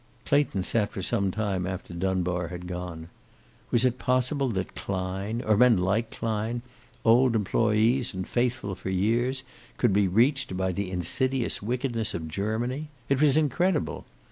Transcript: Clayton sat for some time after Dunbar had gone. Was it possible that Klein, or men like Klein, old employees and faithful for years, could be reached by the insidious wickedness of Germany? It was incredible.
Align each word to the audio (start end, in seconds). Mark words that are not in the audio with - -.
Clayton 0.25 0.63
sat 0.63 0.89
for 0.91 1.03
some 1.03 1.29
time 1.29 1.67
after 1.67 1.93
Dunbar 1.93 2.47
had 2.47 2.65
gone. 2.65 3.09
Was 3.69 3.85
it 3.85 3.99
possible 3.99 4.49
that 4.49 4.73
Klein, 4.73 5.43
or 5.45 5.55
men 5.55 5.77
like 5.77 6.09
Klein, 6.09 6.63
old 7.05 7.35
employees 7.35 8.11
and 8.11 8.27
faithful 8.27 8.73
for 8.73 8.89
years, 8.89 9.43
could 9.77 9.93
be 9.93 10.07
reached 10.07 10.57
by 10.57 10.71
the 10.71 10.89
insidious 10.89 11.61
wickedness 11.61 12.15
of 12.15 12.27
Germany? 12.27 12.89
It 13.09 13.21
was 13.21 13.37
incredible. 13.37 14.05